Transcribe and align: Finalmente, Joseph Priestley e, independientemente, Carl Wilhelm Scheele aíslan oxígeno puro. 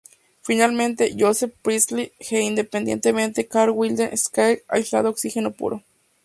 Finalmente, 0.41 1.13
Joseph 1.15 1.53
Priestley 1.61 2.11
e, 2.17 2.39
independientemente, 2.41 3.47
Carl 3.53 3.69
Wilhelm 3.79 4.17
Scheele 4.23 4.63
aíslan 4.75 5.05
oxígeno 5.13 5.49
puro. 5.59 5.77